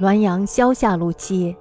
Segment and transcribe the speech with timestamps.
[0.00, 1.54] 滦阳萧下路七。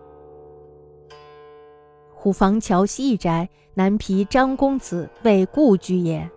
[2.15, 6.27] 虎坊桥西一宅，南皮张公子为故居也。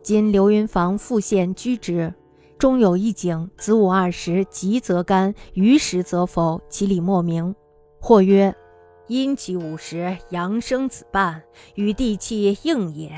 [0.00, 2.14] 今刘云房复现居之。
[2.56, 6.60] 中有一景：子午二时，吉则干，余时则否。
[6.68, 7.52] 其理莫名。
[7.98, 8.54] 或曰：
[9.08, 11.42] 阴气午时，阳生子半，
[11.74, 13.10] 与地气应也。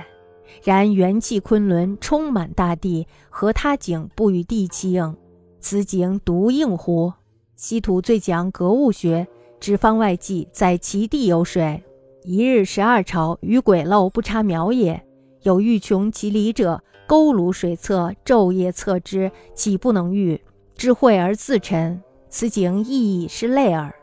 [0.64, 5.16] 然元气昆仑充满大地，何他景不与地气应？
[5.60, 7.12] 此景独应乎？
[7.56, 9.26] 西土最讲格物学，
[9.60, 11.82] 知方外纪，在其地有水。
[12.24, 15.04] 一日十二朝，与鬼漏不差苗也。
[15.42, 20.40] 有欲穷其理者，沟庐水侧，昼夜测之，岂不能御？
[20.76, 23.94] 智慧而自沉，此景亦已是泪耳。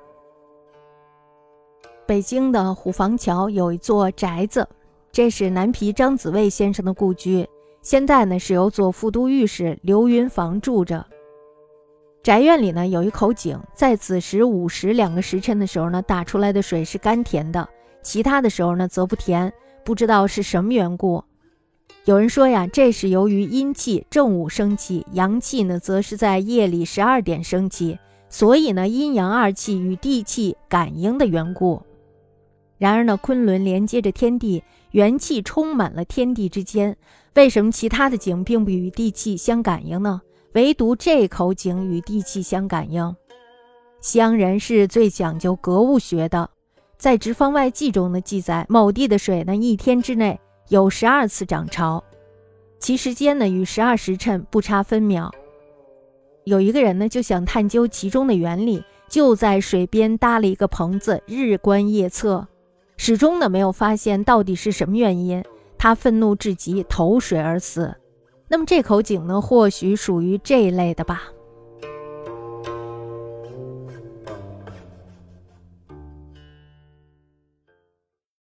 [2.06, 4.68] 北京的虎坊桥有一座宅子，
[5.12, 7.48] 这是南皮张子卫先生的故居。
[7.82, 11.06] 现在呢，是由左副都御史刘云房住着。
[12.22, 17.68] 宅院里呢，有一口井，在子时午时两个时辰的时候呢，打出来的水是甘甜的。
[18.02, 19.52] 其他的时候呢，则不甜，
[19.86, 21.24] 不知道是什么缘故。
[22.04, 31.82] 有人说呀，这是由于阴气正午升起，阳气呢，则是在夜里十二点升起，所以呢，阴阳二气与地气感应的缘故。
[32.78, 36.98] 然而呢，昆仑连接着天地，元气充满了天地之间，
[37.36, 40.22] 为什么其他的井并不与地气相感应呢？
[40.54, 43.16] 唯独这口井与地气相感应。
[44.02, 46.50] 乡人是最讲究格物学的。
[46.98, 50.40] 在《直方外记》中的记载，某地的水呢，一天之内
[50.70, 52.04] 有十二次涨潮，
[52.80, 55.32] 其时间呢与十二时辰不差分秒。
[56.46, 62.48] 有一个人呢就想探究其中的原理，就在水边搭了一个棚子，日观夜测，
[62.98, 65.44] 始终呢没有发现到底是什么原因。
[65.78, 67.96] 他愤怒至极，投水而死。
[68.52, 71.32] 那么这口井呢，或许属于这一类的吧。